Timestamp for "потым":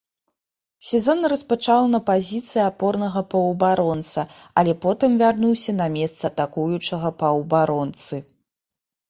4.87-5.11